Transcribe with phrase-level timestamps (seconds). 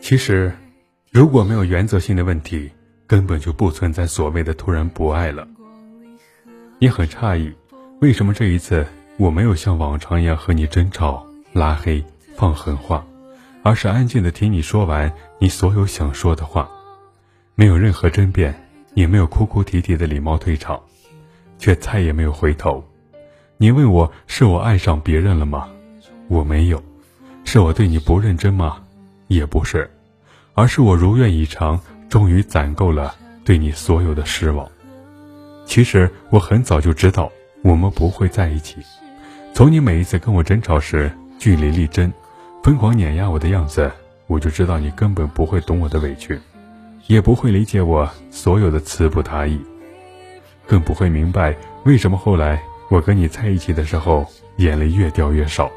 [0.00, 0.52] 其实，
[1.10, 2.70] 如果没有原则性的问题，
[3.06, 5.46] 根本就不存在所谓的突然不爱了。
[6.78, 7.52] 你很诧异，
[8.00, 12.04] 为什么这一次我没有像往常一样和你争吵、拉黑、
[12.36, 13.04] 放狠话，
[13.62, 16.68] 而是安静的听你说完你所有想说的话，
[17.54, 18.54] 没有任何争辩，
[18.94, 20.80] 也没有哭哭啼啼的礼貌退场，
[21.58, 22.84] 却再也没有回头。
[23.56, 25.68] 你问我是我爱上别人了吗？
[26.28, 26.82] 我没有。
[27.44, 28.84] 是我对你不认真吗？
[29.28, 29.88] 也不是，
[30.54, 33.14] 而是我如愿以偿，终于攒够了
[33.44, 34.68] 对你所有的失望。
[35.64, 37.30] 其实我很早就知道
[37.62, 38.76] 我们不会在一起，
[39.54, 42.12] 从你每一次跟我争吵时据理力争、
[42.62, 43.90] 疯狂碾压我的样子，
[44.26, 46.38] 我就知道你根本不会懂我的委屈，
[47.06, 49.60] 也不会理解我所有的词不达意，
[50.66, 55.70] 更不会明白为什么后来我跟你在一起的时候眼泪越掉越少。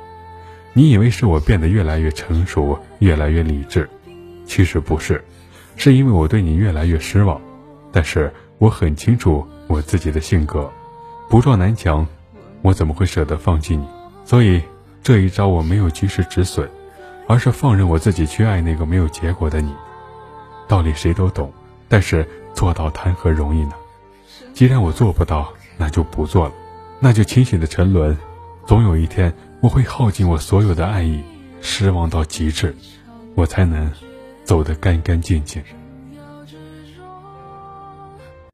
[0.73, 3.89] 你以为是我变得越来越成熟，越来越理智，
[4.45, 5.23] 其实不是，
[5.75, 7.39] 是因为我对你越来越失望。
[7.91, 10.71] 但是我很清楚我自己的性格，
[11.29, 12.07] 不撞南墙，
[12.61, 13.85] 我怎么会舍得放弃你？
[14.23, 14.61] 所以
[15.03, 16.69] 这一招我没有及时止损，
[17.27, 19.75] 而是放任我自己去爱那个没有结果的你。
[20.69, 21.51] 道理谁都懂，
[21.89, 23.73] 但是做到谈何容易呢？
[24.53, 26.53] 既然我做不到，那就不做了，
[26.99, 28.17] 那就清醒的沉沦，
[28.71, 29.33] 总有一天。
[29.59, 31.19] 我会耗尽我所有的爱意，
[31.59, 32.73] 失望到极致，
[33.35, 33.91] 我才能
[34.45, 35.61] 走得干干净净。